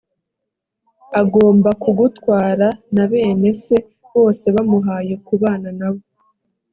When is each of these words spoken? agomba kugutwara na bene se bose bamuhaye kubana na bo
agomba 1.21 1.69
kugutwara 1.81 2.67
na 2.95 3.03
bene 3.11 3.49
se 3.63 3.77
bose 4.11 4.45
bamuhaye 4.55 5.13
kubana 5.27 5.69
na 5.79 5.89
bo 5.93 6.01